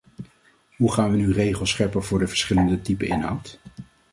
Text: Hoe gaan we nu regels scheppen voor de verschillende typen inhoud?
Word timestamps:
Hoe 0.75 0.91
gaan 0.91 1.11
we 1.11 1.17
nu 1.17 1.31
regels 1.31 1.69
scheppen 1.69 2.03
voor 2.03 2.19
de 2.19 2.27
verschillende 2.27 2.81
typen 2.81 3.07
inhoud? 3.07 3.59